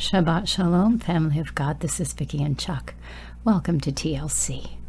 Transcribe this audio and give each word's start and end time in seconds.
Shabbat 0.00 0.48
Shalom, 0.48 0.98
family 0.98 1.38
of 1.40 1.54
God. 1.54 1.80
This 1.80 2.00
is 2.00 2.14
Vicki 2.14 2.42
and 2.42 2.58
Chuck. 2.58 2.94
Welcome 3.44 3.78
to 3.80 3.92
TLC. 3.92 4.79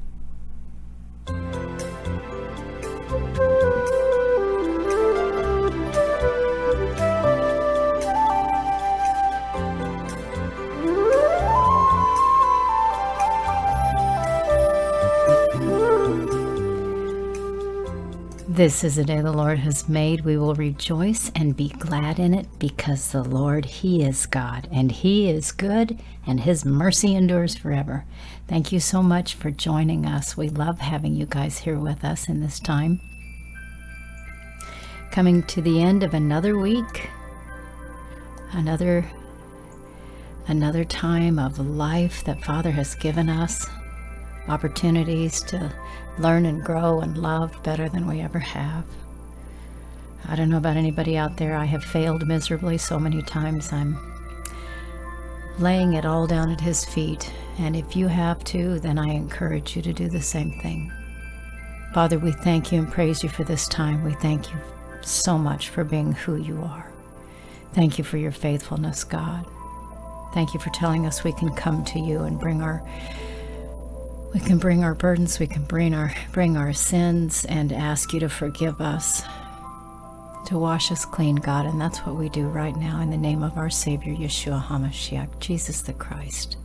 This 18.52 18.84
is 18.84 18.98
a 18.98 19.06
day 19.06 19.22
the 19.22 19.32
Lord 19.32 19.60
has 19.60 19.88
made. 19.88 20.26
We 20.26 20.36
will 20.36 20.56
rejoice 20.56 21.32
and 21.34 21.56
be 21.56 21.70
glad 21.70 22.20
in 22.20 22.34
it 22.34 22.48
because 22.60 23.10
the 23.10 23.24
Lord, 23.24 23.64
He 23.64 24.04
is 24.04 24.26
God 24.26 24.68
and 24.70 24.92
He 24.92 25.30
is 25.30 25.54
good 25.54 25.98
and 26.28 26.42
His 26.42 26.66
mercy 26.66 27.16
endures 27.16 27.56
forever. 27.56 28.04
Thank 28.50 28.74
you 28.74 28.82
so 28.82 29.02
much 29.02 29.36
for 29.36 29.52
joining 29.52 30.06
us. 30.06 30.36
We 30.36 30.50
love 30.50 30.80
having 30.80 31.16
you 31.16 31.26
guys 31.28 31.60
here 31.60 31.80
with 31.80 32.04
us 32.04 32.28
in 32.28 32.42
this 32.42 32.60
time. 32.60 33.00
Coming 35.12 35.44
to 35.44 35.62
the 35.62 35.82
end 35.82 36.04
of 36.04 36.14
another 36.14 36.60
week, 36.60 37.10
another 38.52 39.06
another 40.48 40.84
time 40.84 41.40
of 41.40 41.58
life 41.58 42.26
that 42.26 42.44
Father 42.44 42.72
has 42.72 42.96
given 42.96 43.30
us, 43.30 43.66
opportunities 44.50 45.40
to 45.44 45.74
learn 46.20 46.46
and 46.46 46.64
grow 46.64 47.00
and 47.00 47.18
love 47.18 47.62
better 47.64 47.90
than 47.90 48.08
we 48.08 48.22
ever 48.22 48.40
have. 48.40 48.86
I 50.28 50.36
don't 50.36 50.50
know 50.50 50.58
about 50.58 50.78
anybody 50.78 51.18
out 51.18 51.38
there. 51.38 51.56
I 51.56 51.66
have 51.66 51.84
failed 51.84 52.28
miserably 52.28 52.78
so 52.78 53.00
many 53.00 53.22
times. 53.22 53.74
I'm 53.74 53.98
laying 55.60 55.94
it 55.94 56.06
all 56.06 56.28
down 56.28 56.52
at 56.52 56.62
His 56.62 56.86
feet. 56.86 57.32
And 57.60 57.76
if 57.76 57.96
you 57.96 58.08
have 58.08 58.44
to, 58.46 58.80
then 58.80 58.98
I 58.98 59.10
encourage 59.10 59.76
you 59.76 59.82
to 59.82 59.94
do 59.94 60.10
the 60.10 60.22
same 60.22 60.52
thing. 60.62 60.92
Father, 61.94 62.18
we 62.18 62.32
thank 62.32 62.72
you 62.72 62.80
and 62.80 62.92
praise 62.92 63.24
you 63.24 63.30
for 63.30 63.44
this 63.44 63.68
time. 63.68 64.04
We 64.04 64.14
thank 64.14 64.52
you 64.52 64.58
so 65.02 65.38
much 65.38 65.70
for 65.70 65.84
being 65.84 66.14
who 66.14 66.38
you 66.38 66.62
are. 66.62 66.90
Thank 67.74 67.98
you 67.98 68.04
for 68.04 68.18
your 68.18 68.32
faithfulness, 68.32 69.04
God. 69.04 69.46
Thank 70.34 70.54
you 70.54 70.60
for 70.60 70.70
telling 70.70 71.06
us 71.06 71.24
we 71.24 71.34
can 71.34 71.54
come 71.54 71.84
to 71.86 72.00
you 72.00 72.22
and 72.22 72.40
bring 72.40 72.62
our 72.62 72.82
we 74.34 74.40
can 74.40 74.58
bring 74.58 74.84
our 74.84 74.94
burdens, 74.94 75.40
we 75.40 75.48
can 75.48 75.64
bring 75.64 75.94
our 75.94 76.14
bring 76.32 76.58
our 76.58 76.74
sins 76.74 77.46
and 77.46 77.72
ask 77.72 78.14
you 78.14 78.20
to 78.22 78.30
forgive 78.30 78.80
us. 78.80 79.24
To 80.48 80.58
wash 80.58 80.92
us 80.92 81.06
clean, 81.06 81.36
God, 81.36 81.66
and 81.66 81.80
that's 81.80 82.00
what 82.00 82.16
we 82.16 82.28
do 82.28 82.48
right 82.48 82.76
now 82.76 83.00
in 83.02 83.10
the 83.10 83.18
name 83.18 83.44
of 83.44 83.58
our 83.58 83.70
Savior 83.70 84.14
Yeshua 84.14 84.62
HaMashiach, 84.62 85.40
Jesus 85.40 85.82
the 85.82 85.94
Christ. 85.94 86.58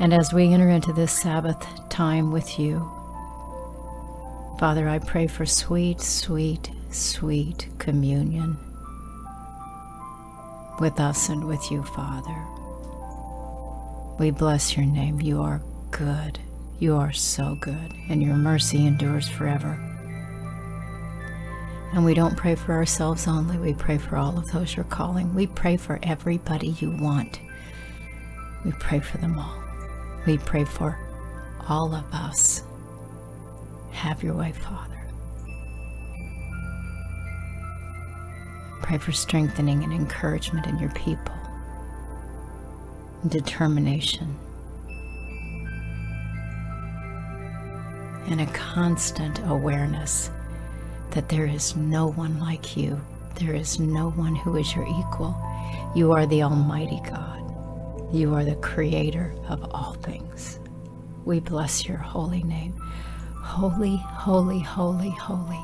And 0.00 0.14
as 0.14 0.32
we 0.32 0.52
enter 0.52 0.70
into 0.70 0.92
this 0.92 1.12
Sabbath 1.12 1.66
time 1.88 2.32
with 2.32 2.58
you, 2.58 2.78
Father, 4.58 4.88
I 4.88 4.98
pray 4.98 5.26
for 5.26 5.44
sweet, 5.44 6.00
sweet, 6.00 6.70
sweet 6.90 7.68
communion 7.78 8.56
with 10.80 10.98
us 11.00 11.28
and 11.28 11.44
with 11.44 11.70
you, 11.70 11.82
Father. 11.82 12.36
We 14.18 14.30
bless 14.30 14.76
your 14.76 14.86
name. 14.86 15.20
You 15.20 15.42
are 15.42 15.60
good. 15.94 16.40
You 16.80 16.96
are 16.96 17.12
so 17.12 17.54
good, 17.60 17.94
and 18.08 18.20
your 18.20 18.34
mercy 18.34 18.84
endures 18.84 19.28
forever. 19.28 19.78
And 21.92 22.04
we 22.04 22.14
don't 22.14 22.36
pray 22.36 22.56
for 22.56 22.72
ourselves 22.72 23.28
only, 23.28 23.56
we 23.58 23.74
pray 23.74 23.98
for 23.98 24.16
all 24.16 24.36
of 24.36 24.50
those 24.50 24.74
you're 24.74 24.84
calling. 24.86 25.32
We 25.34 25.46
pray 25.46 25.76
for 25.76 26.00
everybody 26.02 26.70
you 26.80 26.90
want. 26.90 27.38
We 28.64 28.72
pray 28.72 28.98
for 28.98 29.18
them 29.18 29.38
all. 29.38 29.62
We 30.26 30.36
pray 30.38 30.64
for 30.64 30.98
all 31.68 31.94
of 31.94 32.12
us. 32.12 32.64
Have 33.92 34.24
your 34.24 34.34
way, 34.34 34.50
Father. 34.50 35.00
Pray 38.82 38.98
for 38.98 39.12
strengthening 39.12 39.84
and 39.84 39.92
encouragement 39.92 40.66
in 40.66 40.76
your 40.80 40.90
people, 40.90 41.34
determination 43.28 44.36
and 48.26 48.40
a 48.40 48.46
constant 48.46 49.40
awareness 49.46 50.30
that 51.10 51.28
there 51.28 51.46
is 51.46 51.76
no 51.76 52.08
one 52.08 52.38
like 52.40 52.76
you. 52.76 53.00
There 53.36 53.54
is 53.54 53.78
no 53.78 54.10
one 54.10 54.34
who 54.34 54.56
is 54.56 54.74
your 54.74 54.86
equal. 54.86 55.36
You 55.94 56.12
are 56.12 56.26
the 56.26 56.42
Almighty 56.42 57.00
God. 57.08 57.42
You 58.12 58.34
are 58.34 58.44
the 58.44 58.56
Creator 58.56 59.34
of 59.48 59.64
all 59.72 59.94
things. 59.94 60.58
We 61.24 61.40
bless 61.40 61.86
your 61.86 61.98
holy 61.98 62.42
name. 62.42 62.74
Holy, 63.42 63.96
holy, 63.96 64.60
holy, 64.60 65.10
holy, 65.10 65.62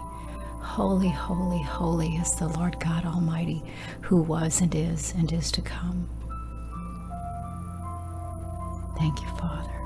holy, 0.61 1.09
holy, 1.09 1.63
holy 1.63 2.17
is 2.17 2.35
the 2.37 2.49
Lord 2.49 2.79
God 2.81 3.05
Almighty, 3.05 3.63
who 4.03 4.23
was 4.23 4.61
and 4.61 4.75
is 4.75 5.15
and 5.17 5.33
is 5.33 5.51
to 5.53 5.63
come. 5.63 6.09
Thank 8.99 9.21
you, 9.23 9.29
Father. 9.39 9.80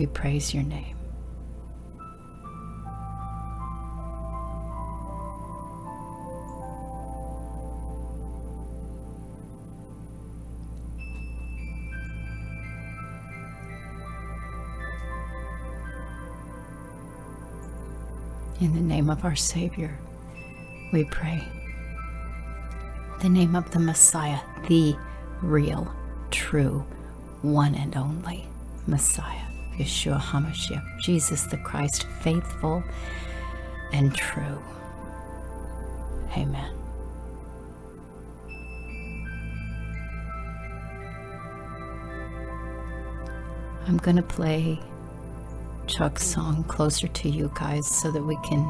We 0.00 0.06
praise 0.06 0.54
your 0.54 0.62
name. 0.62 0.96
In 18.58 18.72
the 18.72 18.80
name 18.80 19.10
of 19.10 19.22
our 19.22 19.36
Savior, 19.36 19.98
we 20.94 21.04
pray. 21.04 21.46
The 23.20 23.28
name 23.28 23.54
of 23.54 23.70
the 23.70 23.78
Messiah, 23.78 24.40
the 24.66 24.96
real, 25.42 25.94
true, 26.30 26.86
one 27.42 27.74
and 27.74 27.94
only 27.98 28.46
Messiah. 28.86 29.49
Yeshua 29.78 30.20
HaMashiach, 30.20 31.00
Jesus 31.00 31.44
the 31.44 31.56
Christ, 31.56 32.06
faithful 32.20 32.82
and 33.92 34.14
true. 34.14 34.62
Amen. 36.36 36.74
I'm 43.86 43.96
going 43.96 44.16
to 44.16 44.22
play 44.22 44.78
Chuck's 45.86 46.24
song 46.24 46.62
closer 46.64 47.08
to 47.08 47.28
you 47.28 47.50
guys 47.54 47.86
so 47.86 48.12
that 48.12 48.22
we 48.22 48.36
can 48.44 48.64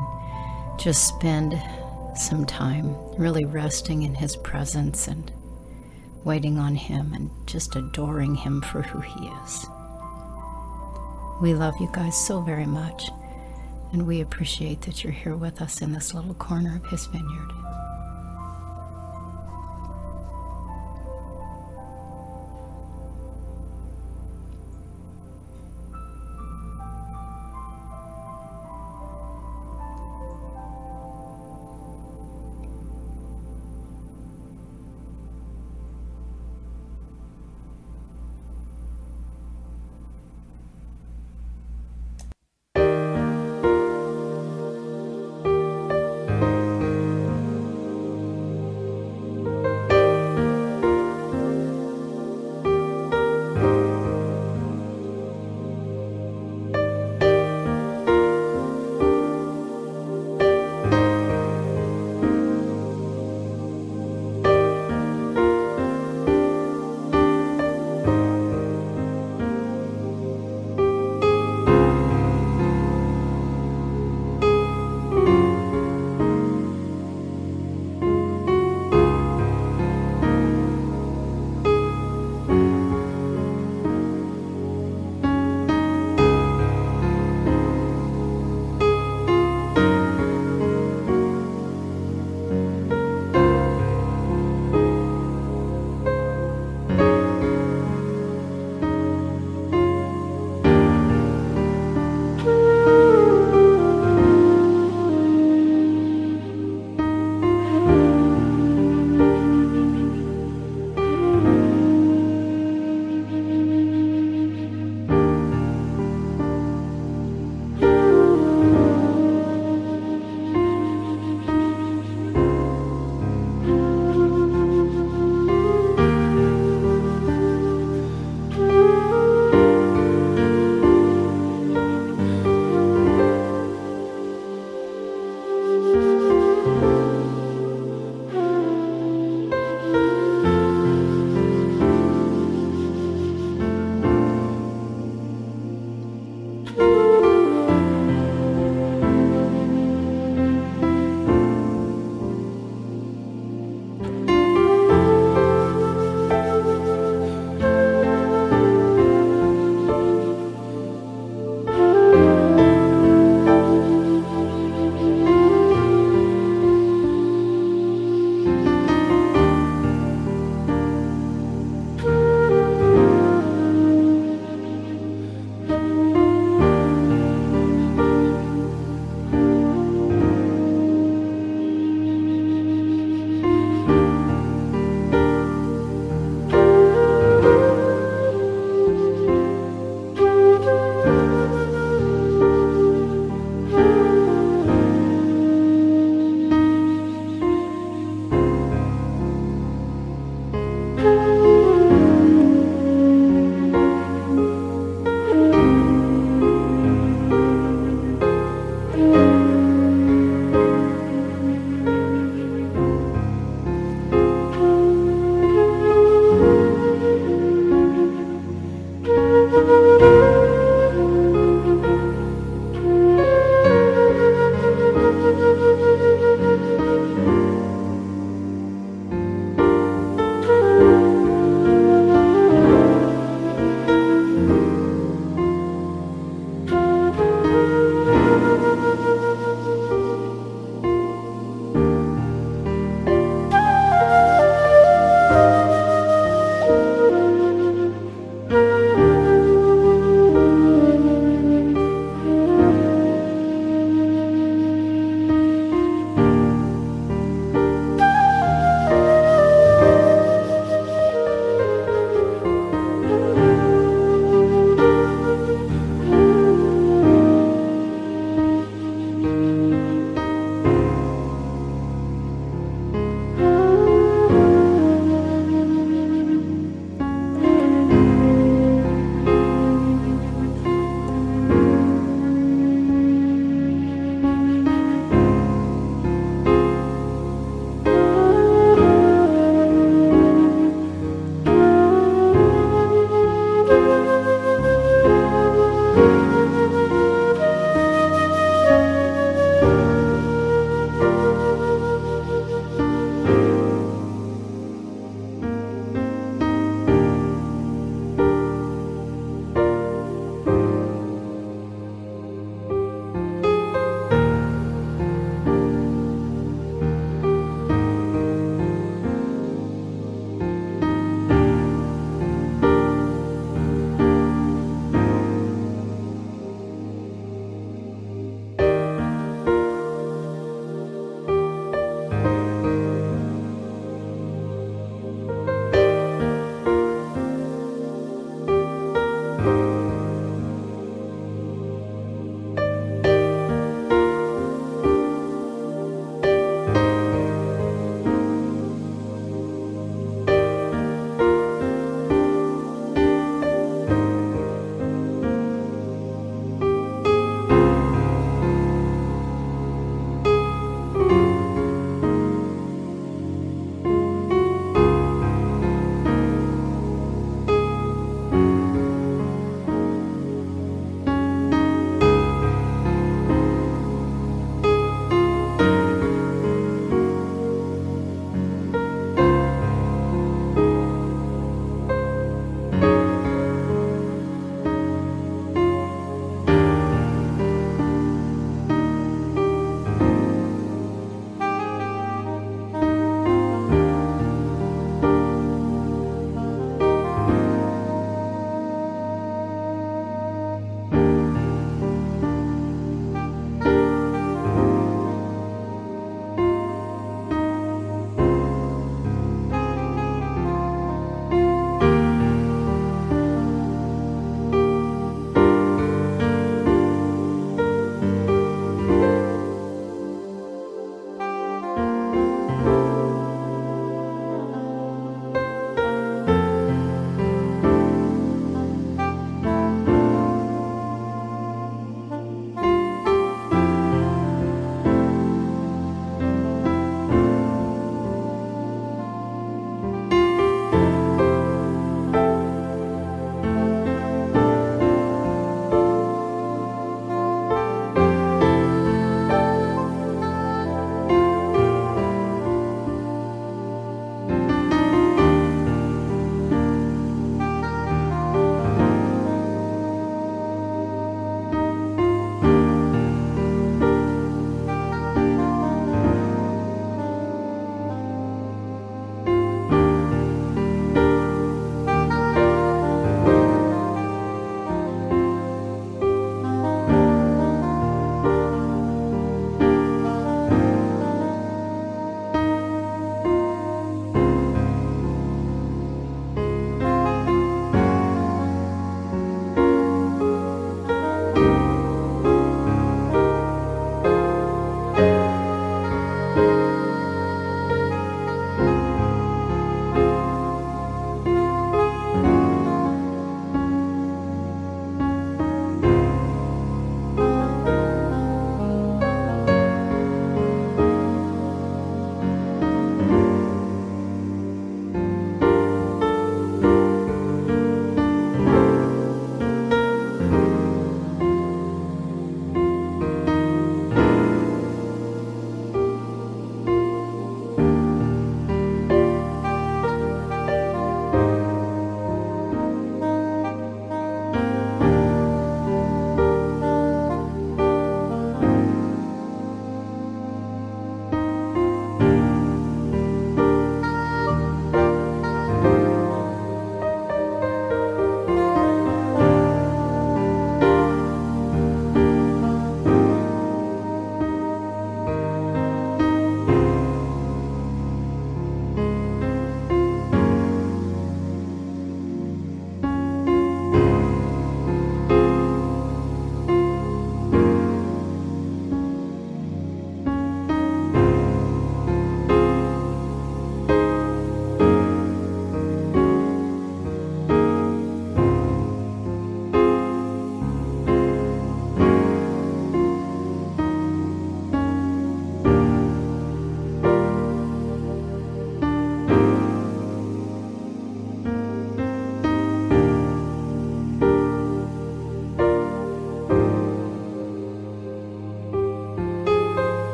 just 0.78 1.06
spend 1.08 1.60
some 2.16 2.46
time 2.46 2.96
really 3.18 3.44
resting 3.44 4.02
in 4.02 4.14
his 4.14 4.36
presence 4.36 5.08
and 5.08 5.30
waiting 6.24 6.58
on 6.58 6.74
him 6.74 7.12
and 7.12 7.30
just 7.46 7.76
adoring 7.76 8.34
him 8.34 8.62
for 8.62 8.80
who 8.82 9.00
he 9.00 9.26
is. 9.44 9.66
We 11.40 11.54
love 11.54 11.80
you 11.80 11.88
guys 11.90 12.16
so 12.16 12.42
very 12.42 12.66
much, 12.66 13.10
and 13.92 14.06
we 14.06 14.20
appreciate 14.20 14.82
that 14.82 15.02
you're 15.02 15.12
here 15.12 15.36
with 15.36 15.62
us 15.62 15.80
in 15.80 15.90
this 15.90 16.12
little 16.12 16.34
corner 16.34 16.76
of 16.76 16.90
His 16.90 17.06
vineyard. 17.06 17.50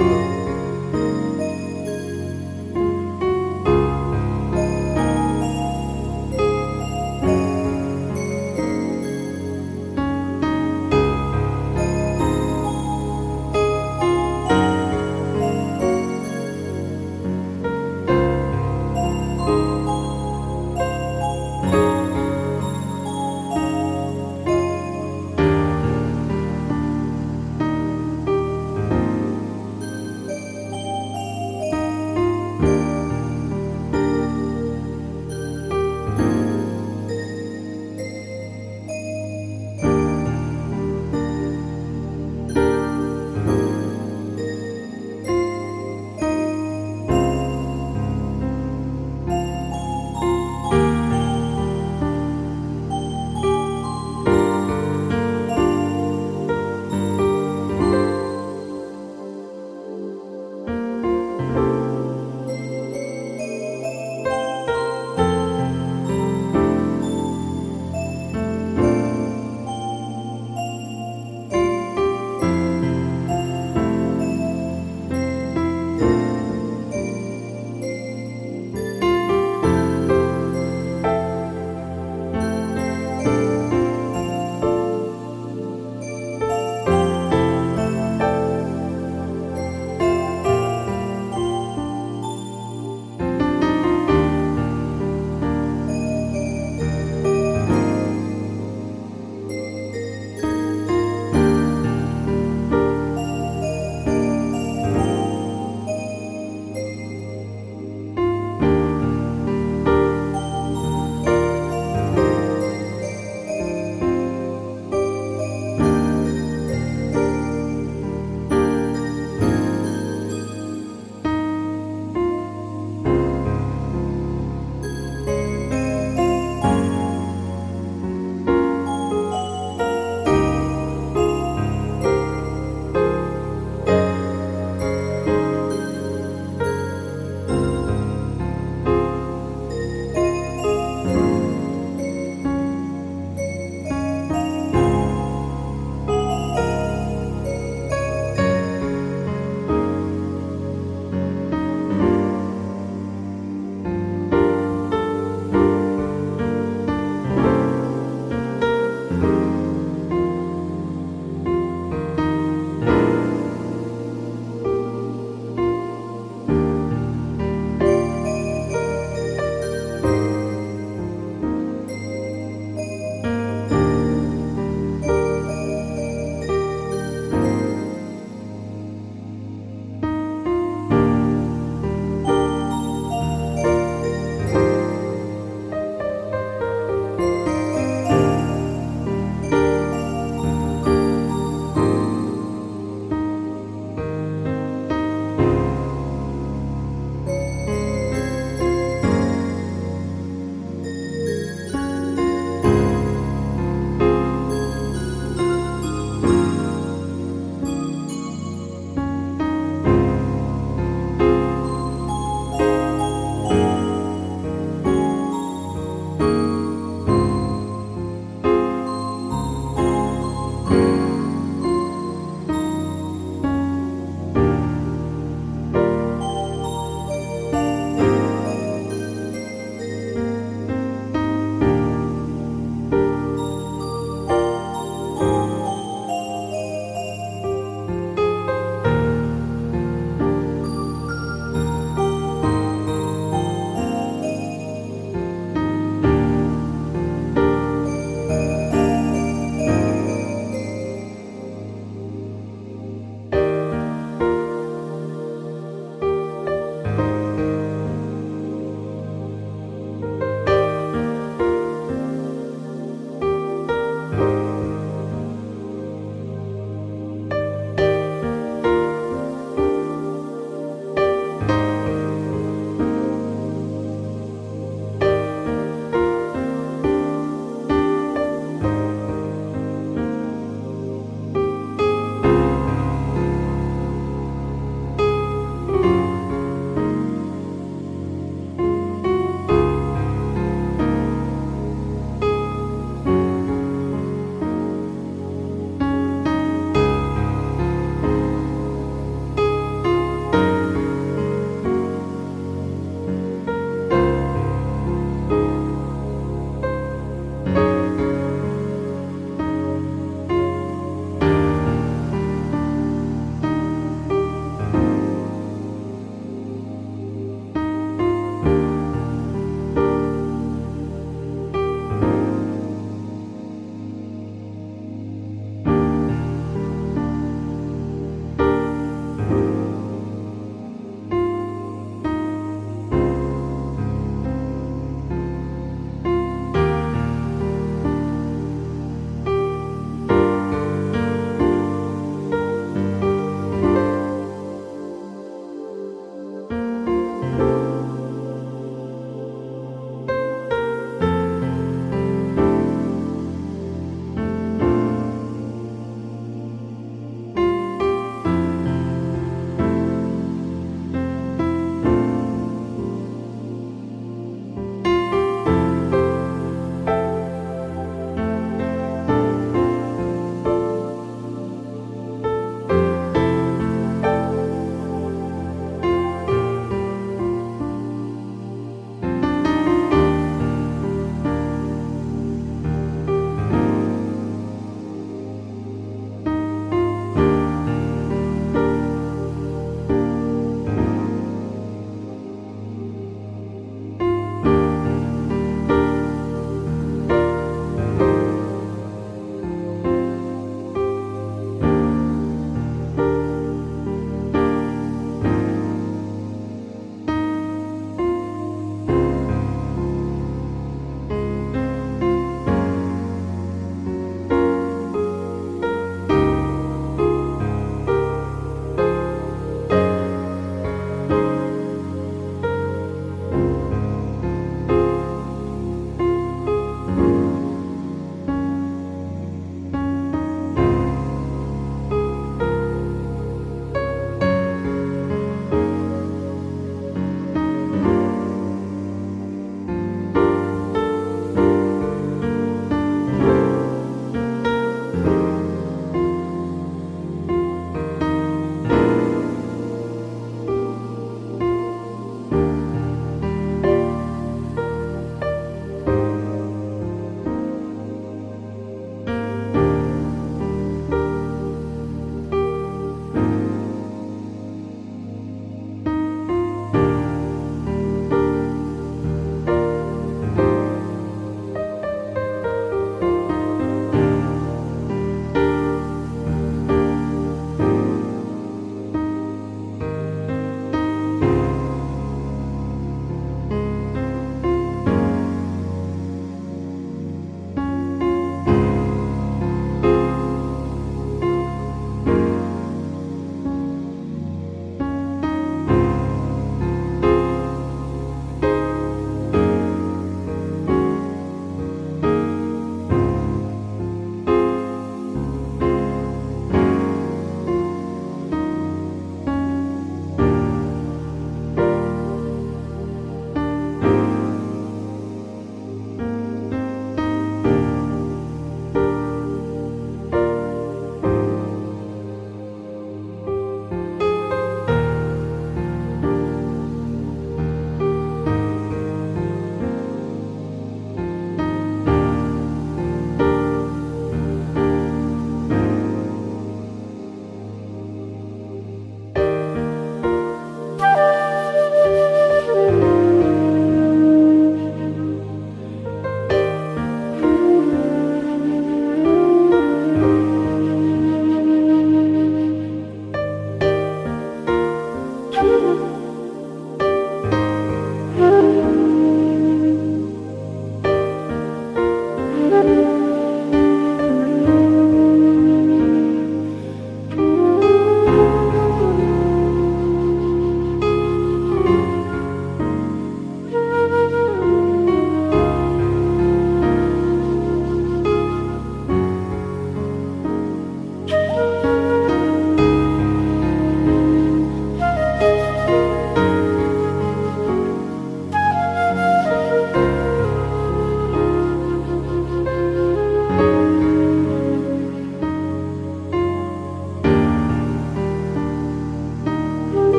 You. 0.00 0.37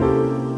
Bye. 0.00 0.53